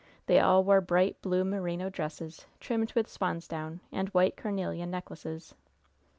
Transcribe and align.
They 0.25 0.39
all 0.39 0.63
wore 0.63 0.81
bright, 0.81 1.21
blue 1.21 1.43
merino 1.43 1.91
dresses, 1.91 2.47
trimmed 2.59 2.91
with 2.93 3.07
swan's 3.07 3.47
down, 3.47 3.81
and 3.91 4.09
white 4.09 4.35
carnelian 4.35 4.89
necklaces. 4.89 5.53